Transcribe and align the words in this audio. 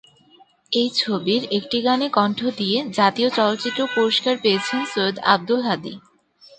এই 0.71 0.89
ছবির 0.95 1.41
একটি 1.57 1.77
গানে 1.81 2.07
কণ্ঠ 2.17 2.39
দিয়ে 2.59 2.77
জাতীয় 2.97 3.29
চলচ্চিত্র 3.37 3.81
পুরস্কার 3.95 4.35
পেয়েছেন 4.43 4.79
সৈয়দ 4.91 5.15
আব্দুল 5.33 5.61
হাদী। 5.67 5.93